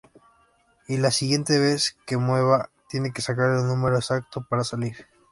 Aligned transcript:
Y 0.87 0.97
la 0.97 1.11
siguiente 1.11 1.59
vez 1.59 1.95
que 2.07 2.17
mueva, 2.17 2.71
tiene 2.89 3.13
que 3.13 3.21
sacar 3.21 3.51
el 3.51 3.67
número 3.67 3.97
exacto 3.97 4.43
para 4.49 4.63
salir. 4.63 4.95